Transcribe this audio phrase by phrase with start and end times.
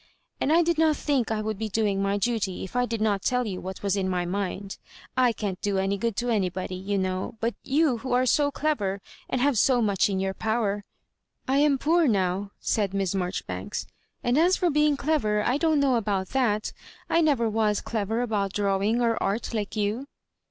[0.39, 3.21] and I did not think I would be doing my duty if I did not
[3.21, 4.79] tell you what Was in my mind.
[5.05, 8.99] / can't do any good to anybody, you know; but you who are so clever,
[9.29, 10.85] and have so much in your power
[11.47, 13.85] ""I am poor now,*' said Miss Maijoribanks;
[14.23, 16.73] *'and as for being clever, I don't know about that
[17.07, 20.07] I never was clever about drawing or Art like you."